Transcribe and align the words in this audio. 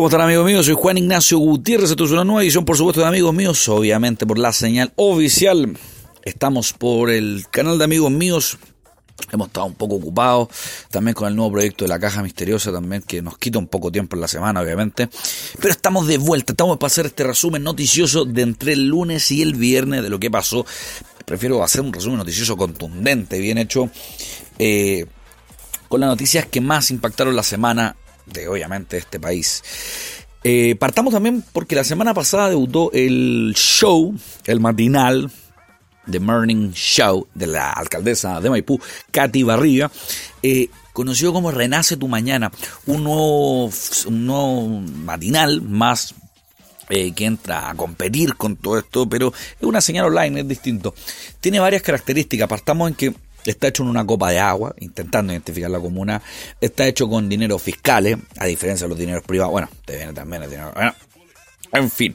¿Cómo 0.00 0.08
están 0.08 0.22
amigos 0.22 0.46
míos? 0.46 0.64
Soy 0.64 0.74
Juan 0.78 0.96
Ignacio 0.96 1.36
Gutiérrez, 1.36 1.90
esto 1.90 2.06
es 2.06 2.10
una 2.10 2.24
nueva 2.24 2.42
edición 2.42 2.64
por 2.64 2.74
supuesto 2.74 3.02
de 3.02 3.06
amigos 3.06 3.34
míos, 3.34 3.68
obviamente 3.68 4.24
por 4.24 4.38
la 4.38 4.50
señal 4.50 4.94
oficial. 4.96 5.76
Estamos 6.22 6.72
por 6.72 7.10
el 7.10 7.44
canal 7.50 7.76
de 7.76 7.84
amigos 7.84 8.10
míos, 8.10 8.56
hemos 9.30 9.48
estado 9.48 9.66
un 9.66 9.74
poco 9.74 9.96
ocupados, 9.96 10.48
también 10.90 11.12
con 11.12 11.28
el 11.28 11.36
nuevo 11.36 11.52
proyecto 11.52 11.84
de 11.84 11.90
la 11.90 11.98
caja 11.98 12.22
misteriosa 12.22 12.72
también, 12.72 13.02
que 13.02 13.20
nos 13.20 13.36
quita 13.36 13.58
un 13.58 13.66
poco 13.66 13.92
tiempo 13.92 14.16
en 14.16 14.22
la 14.22 14.28
semana 14.28 14.62
obviamente. 14.62 15.10
Pero 15.60 15.70
estamos 15.70 16.06
de 16.06 16.16
vuelta, 16.16 16.54
estamos 16.54 16.78
para 16.78 16.86
hacer 16.86 17.04
este 17.04 17.22
resumen 17.22 17.62
noticioso 17.62 18.24
de 18.24 18.40
entre 18.40 18.72
el 18.72 18.86
lunes 18.86 19.30
y 19.30 19.42
el 19.42 19.52
viernes 19.52 20.02
de 20.02 20.08
lo 20.08 20.18
que 20.18 20.30
pasó. 20.30 20.64
Prefiero 21.26 21.62
hacer 21.62 21.82
un 21.82 21.92
resumen 21.92 22.16
noticioso 22.16 22.56
contundente, 22.56 23.38
bien 23.38 23.58
hecho. 23.58 23.90
Eh, 24.58 25.04
con 25.90 26.00
las 26.00 26.08
noticias 26.08 26.46
que 26.46 26.62
más 26.62 26.90
impactaron 26.90 27.36
la 27.36 27.42
semana 27.42 27.96
de 28.32 28.48
obviamente 28.48 28.98
este 28.98 29.20
país. 29.20 29.62
Eh, 30.42 30.74
partamos 30.76 31.12
también 31.12 31.44
porque 31.52 31.76
la 31.76 31.84
semana 31.84 32.14
pasada 32.14 32.48
debutó 32.48 32.90
el 32.92 33.52
show, 33.54 34.14
el 34.46 34.60
matinal, 34.60 35.30
The 36.10 36.20
Morning 36.20 36.72
Show 36.72 37.28
de 37.34 37.46
la 37.46 37.72
alcaldesa 37.72 38.40
de 38.40 38.50
Maipú, 38.50 38.80
Katy 39.10 39.42
Barriga, 39.42 39.90
eh, 40.42 40.68
conocido 40.92 41.32
como 41.32 41.50
Renace 41.50 41.96
tu 41.96 42.08
Mañana, 42.08 42.50
un 42.86 43.04
nuevo, 43.04 43.70
un 44.06 44.26
nuevo 44.26 44.68
matinal 44.80 45.60
más 45.62 46.14
eh, 46.88 47.12
que 47.12 47.26
entra 47.26 47.70
a 47.70 47.74
competir 47.74 48.34
con 48.34 48.56
todo 48.56 48.78
esto, 48.78 49.08
pero 49.08 49.32
es 49.32 49.62
una 49.62 49.80
señal 49.80 50.06
online, 50.06 50.40
es 50.40 50.48
distinto. 50.48 50.94
Tiene 51.38 51.60
varias 51.60 51.82
características, 51.82 52.48
partamos 52.48 52.88
en 52.88 52.94
que 52.96 53.14
Está 53.44 53.68
hecho 53.68 53.82
en 53.82 53.88
una 53.88 54.06
copa 54.06 54.30
de 54.30 54.38
agua, 54.38 54.74
intentando 54.78 55.32
identificar 55.32 55.70
la 55.70 55.80
comuna. 55.80 56.20
Está 56.60 56.86
hecho 56.86 57.08
con 57.08 57.28
dinero 57.28 57.58
fiscales, 57.58 58.18
a 58.38 58.46
diferencia 58.46 58.84
de 58.84 58.90
los 58.90 58.98
dineros 58.98 59.24
privados. 59.24 59.52
Bueno, 59.52 59.68
te 59.84 59.96
viene 59.96 60.12
también 60.12 60.42
el 60.42 60.50
dinero. 60.50 60.72
Bueno, 60.74 60.94
en 61.72 61.90
fin, 61.90 62.14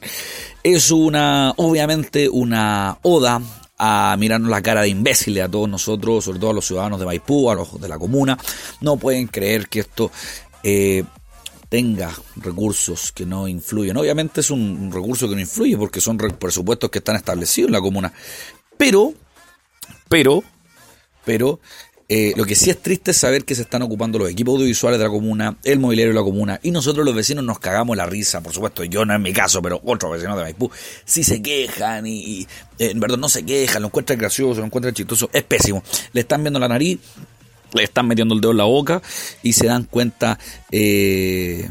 es 0.63 0.91
una, 0.91 1.53
obviamente, 1.57 2.27
una 2.29 2.97
oda 3.01 3.41
a 3.77 4.15
mirarnos 4.17 4.49
la 4.49 4.61
cara 4.61 4.81
de 4.81 4.89
imbéciles 4.89 5.43
a 5.43 5.49
todos 5.49 5.69
nosotros, 5.69 6.25
sobre 6.25 6.39
todo 6.39 6.51
a 6.51 6.53
los 6.53 6.65
ciudadanos 6.65 6.99
de 6.99 7.05
Maipú, 7.05 7.49
a 7.49 7.55
los 7.55 7.79
de 7.79 7.87
la 7.87 7.97
comuna. 7.97 8.37
No 8.81 8.97
pueden 8.97 9.27
creer 9.27 9.67
que 9.67 9.81
esto 9.81 10.11
eh, 10.63 11.03
tenga 11.69 12.11
recursos 12.37 13.11
que 13.11 13.25
no 13.25 13.47
influyen. 13.47 13.97
Obviamente 13.97 14.41
es 14.41 14.49
un 14.49 14.91
recurso 14.91 15.27
que 15.27 15.35
no 15.35 15.41
influye 15.41 15.77
porque 15.77 16.01
son 16.01 16.17
presupuestos 16.17 16.89
que 16.89 16.99
están 16.99 17.15
establecidos 17.15 17.69
en 17.69 17.73
la 17.73 17.81
comuna. 17.81 18.13
Pero, 18.77 19.13
pero, 20.09 20.43
pero 21.25 21.59
eh, 22.07 22.33
lo 22.35 22.45
que 22.45 22.53
sí 22.53 22.69
es 22.69 22.79
triste 22.79 23.11
es 23.11 23.17
saber 23.17 23.45
que 23.45 23.55
se 23.55 23.63
están 23.63 23.81
ocupando 23.81 24.19
los 24.19 24.29
equipos 24.29 24.53
audiovisuales 24.55 24.99
de 24.99 25.05
la 25.05 25.09
comuna, 25.09 25.57
el 25.63 25.79
mobiliario 25.79 26.13
de 26.13 26.19
la 26.19 26.23
comuna, 26.23 26.59
y 26.61 26.69
nosotros 26.69 27.03
los 27.03 27.15
vecinos 27.15 27.43
nos 27.43 27.57
cagamos 27.57 27.97
la 27.97 28.05
risa, 28.05 28.41
por 28.41 28.53
supuesto, 28.53 28.83
yo 28.83 29.05
no 29.05 29.15
en 29.15 29.23
mi 29.23 29.33
caso, 29.33 29.59
pero 29.61 29.81
otros 29.83 30.11
vecinos 30.11 30.37
de 30.37 30.43
Maipú, 30.43 30.69
sí 31.03 31.23
se 31.23 31.41
quejan 31.41 32.05
y, 32.05 32.43
eh, 32.77 32.91
en 32.91 32.99
verdad 32.99 33.17
no 33.17 33.27
se 33.27 33.43
quejan, 33.43 33.81
lo 33.81 33.87
encuentran 33.87 34.19
gracioso, 34.19 34.59
lo 34.59 34.67
encuentran 34.67 34.93
chistoso, 34.93 35.31
es 35.33 35.43
pésimo. 35.43 35.83
Le 36.13 36.21
están 36.21 36.43
viendo 36.43 36.59
la 36.59 36.67
nariz, 36.67 36.99
le 37.73 37.83
están 37.83 38.07
metiendo 38.07 38.35
el 38.35 38.41
dedo 38.41 38.51
en 38.51 38.57
la 38.57 38.65
boca 38.65 39.01
y 39.41 39.53
se 39.53 39.65
dan 39.65 39.83
cuenta... 39.83 40.37
Eh, 40.71 41.67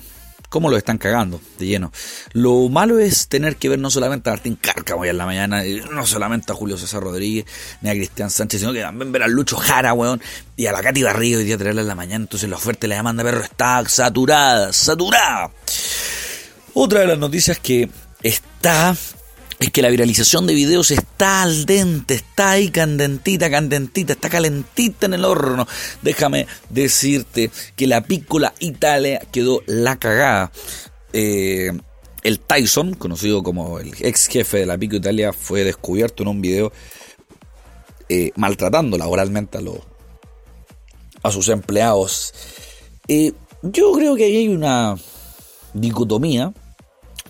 cómo 0.54 0.70
lo 0.70 0.76
están 0.76 0.98
cagando 0.98 1.40
de 1.58 1.66
lleno. 1.66 1.90
Lo 2.32 2.68
malo 2.68 3.00
es 3.00 3.26
tener 3.26 3.56
que 3.56 3.68
ver 3.68 3.80
no 3.80 3.90
solamente 3.90 4.30
a 4.30 4.34
Martín 4.34 4.54
Cárcamo 4.54 5.04
en 5.04 5.18
la 5.18 5.26
mañana, 5.26 5.64
no 5.90 6.06
solamente 6.06 6.52
a 6.52 6.54
Julio 6.54 6.78
César 6.78 7.02
Rodríguez, 7.02 7.44
ni 7.80 7.90
a 7.90 7.92
Cristian 7.92 8.30
Sánchez, 8.30 8.60
sino 8.60 8.72
que 8.72 8.80
también 8.80 9.10
ver 9.10 9.24
a 9.24 9.26
Lucho 9.26 9.56
Jara, 9.56 9.92
weón, 9.94 10.22
y 10.56 10.66
a 10.66 10.72
la 10.72 10.80
Katy 10.80 11.02
Barriga 11.02 11.38
hoy 11.38 11.44
día 11.44 11.58
traerla 11.58 11.80
en 11.80 11.88
la 11.88 11.96
mañana. 11.96 12.22
Entonces 12.22 12.48
la 12.48 12.54
oferta 12.54 12.86
y 12.86 12.90
la 12.90 12.94
demanda, 12.94 13.24
perro, 13.24 13.42
está 13.42 13.84
saturada, 13.88 14.72
saturada. 14.72 15.50
Otra 16.74 17.00
de 17.00 17.08
las 17.08 17.18
noticias 17.18 17.58
que 17.58 17.90
está 18.22 18.94
es 19.58 19.70
que 19.70 19.82
la 19.82 19.88
viralización 19.88 20.46
de 20.46 20.54
videos 20.54 20.90
está 20.90 21.42
al 21.42 21.66
dente, 21.66 22.14
está 22.14 22.52
ahí 22.52 22.70
candentita, 22.70 23.50
candentita, 23.50 24.14
está 24.14 24.28
calentita 24.28 25.06
en 25.06 25.14
el 25.14 25.24
horno. 25.24 25.66
Déjame 26.02 26.46
decirte 26.70 27.50
que 27.76 27.86
la 27.86 28.02
pícola 28.02 28.54
Italia 28.58 29.20
quedó 29.32 29.62
la 29.66 29.98
cagada. 29.98 30.50
Eh, 31.12 31.70
el 32.24 32.40
Tyson, 32.40 32.94
conocido 32.94 33.42
como 33.42 33.78
el 33.78 33.92
ex 34.00 34.26
jefe 34.28 34.58
de 34.58 34.66
la 34.66 34.78
Pico 34.78 34.96
Italia, 34.96 35.32
fue 35.32 35.62
descubierto 35.62 36.22
en 36.22 36.30
un 36.30 36.40
video 36.40 36.72
eh, 38.08 38.32
maltratando 38.36 38.98
laboralmente 38.98 39.58
a, 39.58 39.60
los, 39.60 39.78
a 41.22 41.30
sus 41.30 41.48
empleados. 41.48 42.34
Eh, 43.08 43.32
yo 43.62 43.92
creo 43.92 44.16
que 44.16 44.24
ahí 44.24 44.36
hay 44.36 44.48
una 44.48 44.96
dicotomía, 45.74 46.52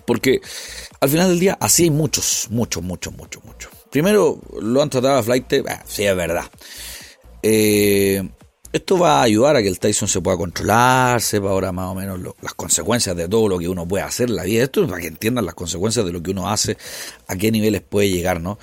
porque 0.05 0.41
al 0.99 1.09
final 1.09 1.29
del 1.29 1.39
día, 1.39 1.57
así 1.59 1.83
hay 1.83 1.89
muchos, 1.89 2.47
muchos, 2.49 2.83
muchos, 2.83 3.15
muchos, 3.15 3.43
muchos. 3.43 3.71
Primero, 3.91 4.39
lo 4.61 4.81
han 4.81 4.89
tratado 4.89 5.17
a 5.17 5.23
Flight, 5.23 5.53
ah, 5.67 5.83
sí, 5.87 6.03
es 6.03 6.15
verdad. 6.15 6.45
Eh, 7.41 8.27
esto 8.75 8.99
va 8.99 9.19
a 9.19 9.23
ayudar 9.23 9.55
a 9.55 9.61
que 9.61 9.69
el 9.69 9.79
Tyson 9.79 10.09
se 10.09 10.19
pueda 10.19 10.35
controlar, 10.35 11.21
sepa 11.21 11.49
ahora 11.49 11.71
más 11.71 11.91
o 11.91 11.95
menos 11.95 12.19
las 12.41 12.53
consecuencias 12.55 13.15
de 13.15 13.29
todo 13.29 13.47
lo 13.47 13.57
que 13.57 13.69
uno 13.69 13.87
puede 13.87 14.03
hacer 14.03 14.29
en 14.29 14.35
la 14.35 14.43
vida. 14.43 14.63
Esto 14.63 14.83
es 14.83 14.89
para 14.89 14.99
que 14.99 15.07
entiendan 15.07 15.45
las 15.45 15.55
consecuencias 15.55 16.05
de 16.05 16.11
lo 16.11 16.21
que 16.21 16.31
uno 16.31 16.49
hace, 16.49 16.77
a 17.27 17.37
qué 17.37 17.51
niveles 17.51 17.83
puede 17.83 18.09
llegar, 18.09 18.41
¿no? 18.41 18.59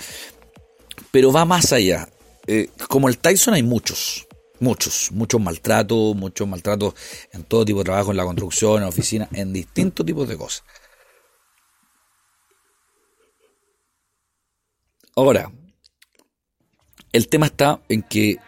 Pero 1.11 1.33
va 1.33 1.47
más 1.47 1.73
allá. 1.73 2.11
Eh, 2.47 2.69
como 2.91 3.09
el 3.09 3.17
Tyson 3.17 3.55
hay 3.55 3.63
muchos, 3.63 4.27
muchos, 4.61 5.11
muchos 5.13 5.41
maltratos, 5.41 6.15
muchos 6.15 6.47
maltratos 6.47 6.93
en 7.33 7.45
todo 7.45 7.65
tipo 7.65 7.79
de 7.79 7.85
trabajo, 7.85 8.11
en 8.11 8.19
la 8.19 8.25
construcción, 8.25 8.77
en 8.77 8.83
la 8.83 8.89
oficina, 8.89 9.29
en 9.33 9.55
distintos 9.55 10.05
tipos 10.05 10.29
de 10.29 10.37
cosas. 10.37 10.63
Ahora, 15.15 15.51
el 17.13 17.29
tema 17.29 17.47
está 17.47 17.81
en 17.89 18.03
que, 18.03 18.39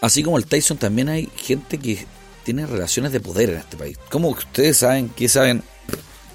así 0.00 0.22
como 0.22 0.38
el 0.38 0.46
Tyson, 0.46 0.76
también 0.76 1.08
hay 1.08 1.28
gente 1.36 1.78
que 1.78 2.06
tiene 2.44 2.66
relaciones 2.66 3.12
de 3.12 3.20
poder 3.20 3.50
en 3.50 3.58
este 3.58 3.76
país. 3.76 3.98
Como 4.10 4.28
ustedes 4.28 4.78
saben, 4.78 5.08
que 5.08 5.28
saben 5.28 5.62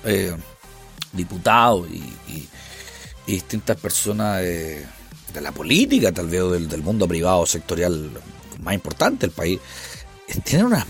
eh, 0.03 0.35
diputados 1.13 1.87
y, 1.89 2.47
distintas 3.25 3.77
personas 3.77 4.41
de, 4.41 4.85
la 5.41 5.51
política, 5.51 6.11
tal 6.11 6.27
vez, 6.27 6.43
del, 6.51 6.69
del 6.69 6.83
mundo 6.83 7.07
privado 7.07 7.45
sectorial 7.45 8.11
más 8.61 8.73
importante 8.73 9.25
del 9.25 9.35
país, 9.35 9.59
tienen 10.43 10.67
unas 10.67 10.85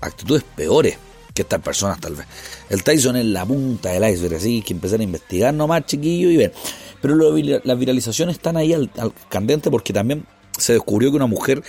actitudes, 0.00 0.44
peores 0.56 0.96
que 1.32 1.42
estas 1.42 1.60
personas, 1.60 2.00
tal 2.00 2.14
vez. 2.14 2.26
El 2.70 2.82
Tyson 2.82 3.16
es 3.16 3.24
la 3.26 3.44
punta 3.44 3.90
del 3.90 4.08
iceberg, 4.12 4.36
así 4.36 4.62
que 4.62 4.72
empezar 4.72 5.00
a 5.00 5.02
investigar 5.02 5.52
nomás, 5.52 5.84
chiquillo, 5.86 6.30
y 6.30 6.36
ver. 6.36 6.54
Pero 7.04 7.16
las 7.64 7.78
viralizaciones 7.78 8.36
están 8.36 8.56
ahí 8.56 8.72
al, 8.72 8.90
candente 9.28 9.70
porque 9.70 9.92
también 9.92 10.24
se 10.56 10.72
descubrió 10.72 11.10
que 11.10 11.16
una 11.16 11.26
mujer 11.26 11.62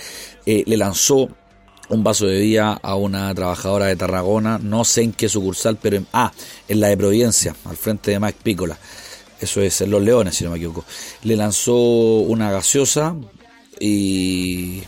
eh, 0.46 0.64
le 0.66 0.78
lanzó 0.78 1.28
un 1.90 2.02
vaso 2.02 2.24
de 2.24 2.40
vía 2.40 2.72
a 2.72 2.96
una 2.96 3.34
trabajadora 3.34 3.84
de 3.84 3.96
Tarragona, 3.96 4.58
no 4.58 4.82
sé 4.86 5.02
en 5.02 5.12
qué 5.12 5.28
sucursal, 5.28 5.76
pero 5.76 5.98
en, 5.98 6.06
ah, 6.14 6.32
en 6.68 6.80
la 6.80 6.88
de 6.88 6.96
Providencia, 6.96 7.54
al 7.66 7.76
frente 7.76 8.12
de 8.12 8.18
Mike 8.18 8.38
Pícola. 8.42 8.78
Eso 9.38 9.60
es 9.60 9.78
en 9.82 9.90
Los 9.90 10.00
Leones, 10.00 10.36
si 10.36 10.44
no 10.44 10.52
me 10.52 10.56
equivoco. 10.56 10.86
Le 11.22 11.36
lanzó 11.36 11.74
una 11.74 12.50
gaseosa 12.50 13.14
y 13.78 14.84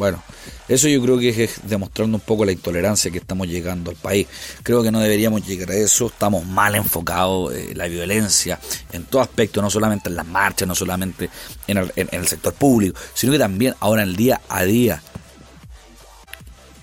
bueno, 0.00 0.22
eso 0.66 0.88
yo 0.88 1.02
creo 1.02 1.18
que 1.18 1.44
es 1.44 1.60
demostrando 1.64 2.16
un 2.16 2.22
poco 2.22 2.46
la 2.46 2.52
intolerancia 2.52 3.10
que 3.10 3.18
estamos 3.18 3.46
llegando 3.46 3.90
al 3.90 3.98
país. 3.98 4.26
Creo 4.62 4.82
que 4.82 4.90
no 4.90 4.98
deberíamos 4.98 5.46
llegar 5.46 5.72
a 5.72 5.74
eso, 5.74 6.06
estamos 6.06 6.46
mal 6.46 6.74
enfocados, 6.74 7.52
eh, 7.52 7.74
la 7.74 7.86
violencia 7.86 8.58
en 8.92 9.04
todo 9.04 9.20
aspecto, 9.20 9.60
no 9.60 9.68
solamente 9.68 10.08
en 10.08 10.16
las 10.16 10.26
marchas, 10.26 10.66
no 10.66 10.74
solamente 10.74 11.28
en 11.66 11.76
el, 11.76 12.26
sector 12.26 12.54
público, 12.54 12.98
sino 13.12 13.30
que 13.34 13.38
también 13.38 13.74
ahora 13.80 14.02
en 14.02 14.08
el 14.08 14.16
día 14.16 14.40
a 14.48 14.64
día 14.64 15.02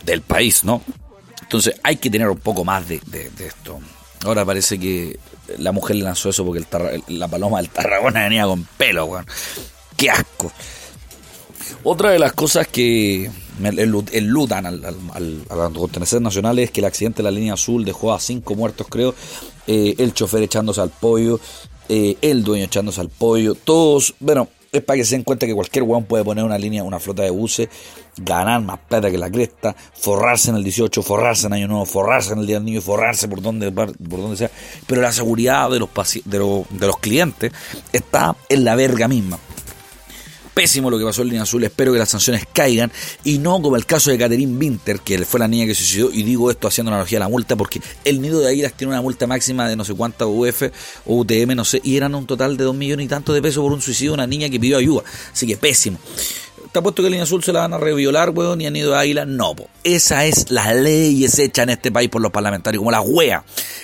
del 0.06 0.22
país, 0.22 0.64
¿no? 0.64 0.84
Entonces 1.42 1.74
hay 1.82 1.96
que 1.96 2.12
tener 2.12 2.30
un 2.30 2.38
poco 2.38 2.64
más 2.64 2.88
de, 2.88 3.02
esto. 3.40 3.80
Ahora 4.26 4.46
parece 4.46 4.78
que 4.78 5.20
la 5.58 5.72
mujer 5.72 5.96
le 5.96 6.04
lanzó 6.04 6.30
eso 6.30 6.46
porque 6.46 6.64
la 7.08 7.28
paloma 7.28 7.62
del 7.62 7.72
Tarragona 7.72 8.26
venía 8.26 8.46
con 8.46 8.64
pelo, 8.78 9.06
weón. 9.06 9.26
¡Qué 9.96 10.12
asco! 10.12 10.52
Otra 11.84 12.12
de 12.12 12.20
las 12.20 12.34
cosas 12.34 12.68
que 12.68 13.30
enlutan 14.12 14.66
al, 14.66 14.86
al, 14.86 14.96
al, 15.14 15.42
a 15.50 15.56
las 15.56 15.72
contenedores 15.72 16.22
nacionales 16.22 16.66
es 16.66 16.72
que 16.72 16.82
el 16.82 16.86
accidente 16.86 17.18
de 17.18 17.24
la 17.24 17.32
línea 17.32 17.54
azul 17.54 17.86
dejó 17.86 18.14
a 18.14 18.20
cinco 18.20 18.56
muertos, 18.56 18.88
creo. 18.90 19.16
Eh, 19.66 19.96
el 19.98 20.14
chofer 20.14 20.44
echándose 20.44 20.82
al 20.82 20.90
pollo, 20.90 21.40
eh, 21.90 22.18
el 22.22 22.44
dueño 22.44 22.66
echándose 22.66 23.02
al 23.02 23.10
pollo, 23.10 23.56
todos, 23.56 24.16
bueno, 24.20 24.48
es 24.72 24.84
para 24.84 24.98
que 24.98 25.06
se 25.06 25.16
den 25.16 25.24
cuenta 25.24 25.46
que 25.46 25.54
cualquier 25.56 25.84
weón 25.84 26.06
puede 26.06 26.24
poner 26.24 26.44
una 26.44 26.58
línea, 26.58 26.84
una 26.84 27.00
flota 27.00 27.24
de 27.24 27.30
buses, 27.30 27.70
ganar 28.18 28.62
más 28.62 28.80
plata 28.80 29.10
que 29.10 29.18
la 29.18 29.30
cresta, 29.30 29.76
forrarse 29.94 30.50
en 30.50 30.58
el 30.58 30.64
18, 30.64 31.02
forrarse 31.02 31.48
en 31.48 31.54
Año 31.54 31.68
Nuevo, 31.68 31.86
forrarse 31.86 32.34
en 32.34 32.40
el 32.40 32.48
Día 32.48 32.58
del 32.58 32.66
Niño, 32.66 32.82
forrarse 32.82 33.28
por 33.28 33.42
donde, 33.42 33.72
por 33.72 33.96
donde 33.98 34.38
sea. 34.38 34.52
Pero 34.86 35.02
la 35.02 35.12
seguridad 35.12 35.70
de 35.70 35.80
los, 35.80 35.90
de, 36.26 36.66
de 36.70 36.88
los 36.88 36.98
clientes 36.98 37.52
está 37.94 38.36
en 38.50 38.64
la 38.64 38.76
verga 38.76 39.08
misma 39.08 39.40
pésimo 40.58 40.90
lo 40.90 40.98
que 40.98 41.06
pasó 41.06 41.22
en 41.22 41.28
Línea 41.28 41.44
Azul, 41.44 41.64
espero 41.64 41.94
que 41.94 42.00
las 42.00 42.10
sanciones 42.10 42.44
caigan 42.52 42.92
y 43.24 43.38
no 43.38 43.62
como 43.62 43.76
el 43.76 43.86
caso 43.86 44.10
de 44.10 44.18
Catherine 44.18 44.58
Winter, 44.58 45.02
que 45.02 45.24
fue 45.24 45.40
la 45.40 45.48
niña 45.48 45.68
que 45.68 45.76
suicidó, 45.76 46.10
y 46.12 46.24
digo 46.24 46.50
esto 46.50 46.68
haciendo 46.68 46.90
analogía 46.90 47.20
a 47.20 47.22
la 47.22 47.30
multa, 47.30 47.56
porque 47.56 47.80
el 48.04 48.20
nido 48.20 48.40
de 48.40 48.50
águilas 48.50 48.74
tiene 48.74 48.92
una 48.92 49.04
multa 49.04 49.28
máxima 49.28 49.70
de 49.70 49.76
no 49.76 49.86
sé 49.86 49.94
cuánta 49.94 50.26
UF 50.26 50.64
o 51.06 51.20
UTM, 51.20 51.54
no 51.56 51.64
sé, 51.64 51.80
y 51.84 51.96
eran 51.96 52.16
un 52.16 52.26
total 52.26 52.58
de 52.58 52.64
dos 52.64 52.76
millones 52.76 53.06
y 53.06 53.08
tanto 53.08 53.34
de 53.34 53.42
pesos 53.44 53.62
por 53.62 53.72
un 53.72 53.84
suicidio 53.84 54.14
de 54.14 54.16
una 54.16 54.26
niña 54.26 54.50
que 54.50 54.60
pidió 54.60 54.80
ayuda, 54.80 55.04
así 55.32 55.46
que 55.46 55.58
pésimo. 55.58 56.00
¿Te 56.72 56.82
puesto 56.82 57.04
que 57.04 57.10
Línea 57.10 57.24
Azul 57.24 57.44
se 57.44 57.54
la 57.54 57.62
van 57.62 57.74
a 57.74 57.78
reviolar, 57.78 58.32
weón, 58.32 58.58
ni 58.58 58.66
a 58.66 58.72
Nido 58.72 58.92
de 58.92 58.98
Águila? 58.98 59.26
No, 59.26 59.56
po. 59.56 59.70
Esa 59.84 60.26
es 60.26 60.52
la 60.52 60.74
ley 60.74 61.26
hecha 61.26 61.64
en 61.64 61.70
este 61.70 61.92
país 61.92 62.10
por 62.10 62.22
los 62.22 62.32
parlamentarios, 62.32 62.80
como 62.80 62.92
la 62.92 63.02
wea. 63.02 63.44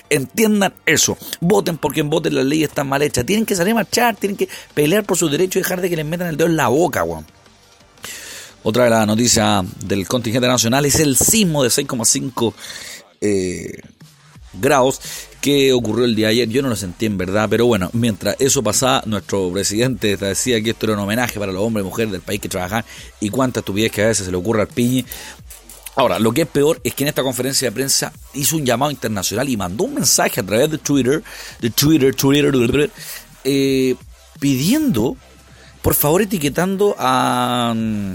Entiendan 0.10 0.74
eso. 0.86 1.18
Voten 1.40 1.78
por 1.78 1.94
quien 1.94 2.10
voten, 2.10 2.36
las 2.36 2.46
leyes 2.46 2.70
están 2.70 2.88
mal 2.88 3.02
hechas. 3.02 3.26
Tienen 3.26 3.46
que 3.46 3.56
salir 3.56 3.72
a 3.72 3.76
marchar, 3.76 4.16
tienen 4.16 4.38
que 4.38 4.50
pelear 4.74 5.04
por 5.04 5.18
sus 5.18 5.32
derechos 5.32 5.58
y 5.58 5.60
dejar 5.60 5.82
de 5.82 5.90
que 5.90 5.96
les 5.96 6.06
metan 6.06 6.28
el 6.28 6.38
dedo 6.38 6.48
en 6.48 6.58
la 6.58 6.68
boca, 6.68 7.04
weón. 7.04 7.26
Otra 8.64 8.86
de 8.86 8.90
las 8.90 9.06
noticias 9.06 9.64
del 9.86 10.08
contingente 10.08 10.48
nacional 10.48 10.86
es 10.86 11.00
el 11.00 11.18
sismo 11.18 11.64
de 11.64 11.70
6,5 11.70 12.54
eh, 13.22 13.82
grados 14.54 15.02
que 15.44 15.74
ocurrió 15.74 16.06
el 16.06 16.16
día 16.16 16.28
de 16.28 16.32
ayer. 16.36 16.48
Yo 16.48 16.62
no 16.62 16.70
lo 16.70 16.76
sentí 16.78 17.06
en 17.06 17.18
verdad, 17.18 17.50
pero 17.50 17.66
bueno, 17.66 17.90
mientras 17.92 18.38
eso 18.40 18.64
pasaba, 18.64 19.04
nuestro 19.06 19.52
presidente 19.52 20.16
decía 20.16 20.64
que 20.64 20.70
esto 20.70 20.86
era 20.86 20.94
un 20.94 21.02
homenaje 21.02 21.38
para 21.38 21.52
los 21.52 21.62
hombres 21.62 21.84
y 21.84 21.90
mujeres 21.90 22.14
del 22.14 22.22
país 22.22 22.40
que 22.40 22.48
trabajan 22.48 22.86
y 23.20 23.30
cuánta 23.30 23.60
estupidez 23.60 23.92
que 23.92 24.04
a 24.04 24.08
veces 24.08 24.26
se 24.26 24.32
le 24.32 24.38
ocurre 24.38 24.62
al 24.62 24.70
piñi. 24.70 25.06
Ahora, 25.98 26.18
lo 26.18 26.32
que 26.32 26.44
es 26.44 26.48
peor 26.48 26.80
es 26.86 26.94
que 26.94 27.04
en 27.04 27.10
esta 27.10 27.24
conferencia 27.24 27.68
de 27.68 27.74
prensa 27.74 28.14
hizo 28.34 28.56
un 28.56 28.66
llamado 28.66 28.90
internacional 28.90 29.50
y 29.50 29.58
mandó 29.58 29.84
un 29.84 29.96
mensaje 29.96 30.40
a 30.40 30.44
través 30.44 30.72
de 30.72 30.78
Twitter, 30.78 31.22
de 31.60 31.70
Twitter, 31.72 32.16
Twitter, 32.16 32.90
eh, 33.44 33.96
pidiendo, 34.40 35.18
por 35.82 35.94
favor, 35.94 36.22
etiquetando 36.22 36.96
a, 36.98 37.74
mm, 37.76 38.14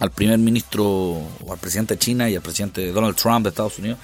al 0.00 0.10
primer 0.10 0.38
ministro 0.38 0.84
o 0.84 1.52
al 1.52 1.58
presidente 1.58 1.94
de 1.94 1.98
China 1.98 2.28
y 2.28 2.36
al 2.36 2.42
presidente 2.42 2.92
Donald 2.92 3.16
Trump 3.16 3.44
de 3.44 3.48
Estados 3.48 3.78
Unidos 3.78 3.98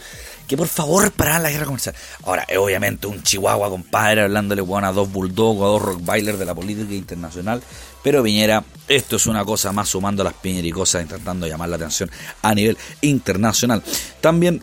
que 0.47 0.57
por 0.57 0.69
favor 0.69 1.11
pararan 1.13 1.43
la 1.43 1.51
guerra 1.51 1.67
comercial. 1.67 1.95
Ahora, 2.25 2.47
obviamente 2.59 3.07
un 3.07 3.23
chihuahua 3.23 3.71
compadre 3.71 4.23
hablándole 4.23 4.63
bueno, 4.63 4.87
a 4.87 4.93
dos 4.93 5.11
bulldogs, 5.11 5.61
a 5.63 5.67
dos 5.67 5.83
rockbailers 5.83 6.39
de 6.39 6.45
la 6.45 6.55
política 6.55 6.95
internacional, 6.95 7.63
pero 8.03 8.23
Piñera, 8.23 8.65
esto 8.89 9.17
es 9.17 9.27
una 9.27 9.45
cosa 9.45 9.73
más 9.73 9.89
sumando 9.89 10.23
las 10.23 10.35
piñericosas, 10.35 11.03
intentando 11.03 11.47
llamar 11.47 11.71
la 11.71 11.77
atención 11.77 12.11
a 12.43 12.55
nivel 12.55 12.77
internacional. 13.01 13.83
También 14.21 14.63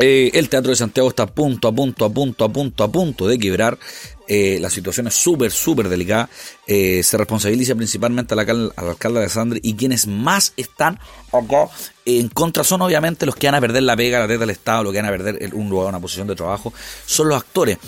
eh, 0.00 0.30
el 0.34 0.48
Teatro 0.48 0.70
de 0.70 0.76
Santiago 0.76 1.08
está 1.08 1.22
a 1.22 1.26
punto, 1.26 1.68
a 1.68 1.72
punto, 1.72 2.04
a 2.04 2.10
punto, 2.10 2.44
a 2.44 2.48
punto, 2.48 2.84
a 2.84 2.90
punto 2.90 3.28
de 3.28 3.38
quebrar. 3.38 3.78
Eh, 4.26 4.58
la 4.60 4.70
situación 4.70 5.06
es 5.06 5.14
súper, 5.14 5.52
súper 5.52 5.88
delicada. 5.88 6.28
Eh, 6.66 7.02
se 7.02 7.16
responsabiliza 7.16 7.74
principalmente 7.74 8.34
al, 8.34 8.72
alcalde 8.76 9.20
de 9.20 9.28
Sandri 9.28 9.60
y 9.62 9.74
quienes 9.74 10.06
más 10.06 10.52
están 10.56 10.98
acá 11.32 11.68
en 12.06 12.28
contra 12.28 12.64
son 12.64 12.82
obviamente 12.82 13.26
los 13.26 13.36
que 13.36 13.46
van 13.46 13.54
a 13.54 13.60
perder 13.60 13.82
la 13.82 13.96
pega, 13.96 14.18
la 14.18 14.26
red 14.26 14.40
del 14.40 14.50
Estado, 14.50 14.82
los 14.82 14.92
que 14.92 15.00
van 15.00 15.08
a 15.08 15.16
perder 15.16 15.54
un 15.54 15.68
lugar, 15.68 15.88
una 15.88 16.00
posición 16.00 16.26
de 16.26 16.34
trabajo, 16.34 16.72
son 17.06 17.28
los 17.28 17.38
actores. 17.38 17.78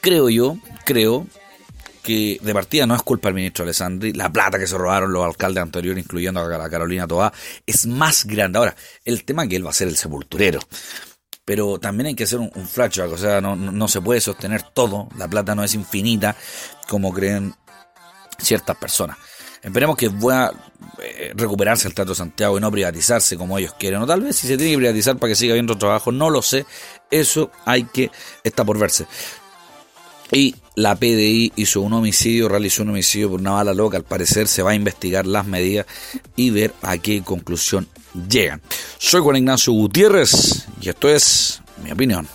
creo 0.00 0.28
yo, 0.28 0.58
creo 0.84 1.26
que 2.06 2.38
de 2.40 2.54
partida 2.54 2.86
no 2.86 2.94
es 2.94 3.02
culpa 3.02 3.28
del 3.28 3.34
ministro 3.34 3.64
Alessandri, 3.64 4.12
la 4.12 4.32
plata 4.32 4.60
que 4.60 4.68
se 4.68 4.78
robaron 4.78 5.12
los 5.12 5.24
alcaldes 5.24 5.60
anteriores, 5.60 6.04
incluyendo 6.04 6.40
a 6.40 6.46
la 6.46 6.70
Carolina 6.70 7.04
Toá, 7.04 7.32
es 7.66 7.84
más 7.86 8.24
grande. 8.24 8.60
Ahora, 8.60 8.76
el 9.04 9.24
tema 9.24 9.42
es 9.42 9.48
que 9.48 9.56
él 9.56 9.66
va 9.66 9.70
a 9.70 9.72
ser 9.72 9.88
el 9.88 9.96
sepulturero. 9.96 10.60
Pero 11.44 11.80
también 11.80 12.06
hay 12.06 12.14
que 12.14 12.22
hacer 12.22 12.38
un, 12.38 12.48
un 12.54 12.68
flashback, 12.68 13.10
o 13.10 13.18
sea, 13.18 13.40
no, 13.40 13.56
no, 13.56 13.88
se 13.88 14.00
puede 14.00 14.20
sostener 14.20 14.62
todo, 14.62 15.08
la 15.16 15.26
plata 15.26 15.56
no 15.56 15.64
es 15.64 15.74
infinita 15.74 16.36
como 16.88 17.12
creen 17.12 17.54
ciertas 18.38 18.76
personas. 18.76 19.18
Esperemos 19.60 19.96
que 19.96 20.08
pueda 20.08 20.52
eh, 21.02 21.32
recuperarse 21.34 21.88
el 21.88 21.94
Teatro 21.94 22.14
Santiago 22.14 22.56
y 22.56 22.60
no 22.60 22.70
privatizarse 22.70 23.36
como 23.36 23.58
ellos 23.58 23.74
quieren. 23.76 24.00
O 24.00 24.06
tal 24.06 24.20
vez 24.20 24.36
si 24.36 24.46
se 24.46 24.56
tiene 24.56 24.72
que 24.72 24.78
privatizar 24.78 25.16
para 25.16 25.32
que 25.32 25.34
siga 25.34 25.54
habiendo 25.54 25.76
trabajo, 25.76 26.12
no 26.12 26.30
lo 26.30 26.40
sé. 26.40 26.66
Eso 27.10 27.50
hay 27.64 27.82
que, 27.82 28.12
está 28.44 28.64
por 28.64 28.78
verse. 28.78 29.06
Y 30.32 30.54
la 30.74 30.96
PDI 30.96 31.52
hizo 31.56 31.80
un 31.80 31.92
homicidio, 31.92 32.48
realizó 32.48 32.82
un 32.82 32.90
homicidio 32.90 33.30
por 33.30 33.40
una 33.40 33.52
bala 33.52 33.74
loca. 33.74 33.96
Al 33.96 34.04
parecer 34.04 34.48
se 34.48 34.62
va 34.62 34.72
a 34.72 34.74
investigar 34.74 35.26
las 35.26 35.46
medidas 35.46 35.86
y 36.34 36.50
ver 36.50 36.74
a 36.82 36.98
qué 36.98 37.22
conclusión 37.22 37.88
llegan. 38.28 38.60
Soy 38.98 39.20
Juan 39.20 39.36
Ignacio 39.36 39.72
Gutiérrez 39.72 40.66
y 40.80 40.88
esto 40.88 41.08
es 41.08 41.62
mi 41.82 41.92
opinión. 41.92 42.28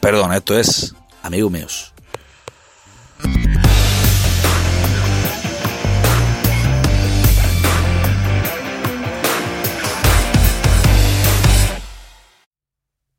Perdón, 0.00 0.32
esto 0.32 0.58
es 0.58 0.94
amigos 1.22 1.52
míos. 1.52 1.91